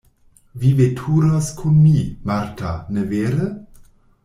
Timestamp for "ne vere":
2.97-3.53